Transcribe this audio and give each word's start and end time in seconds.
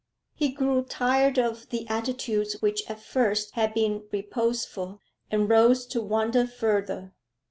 He 0.33 0.49
grew 0.49 0.83
tired 0.83 1.37
of 1.37 1.69
the 1.69 1.87
attitude 1.87 2.47
which 2.59 2.89
at 2.89 2.99
first 2.99 3.51
had 3.51 3.75
been 3.75 4.01
reposeful, 4.11 4.99
and 5.29 5.47
rose 5.47 5.85
to 5.85 6.01
wander 6.01 6.47
further. 6.47 7.13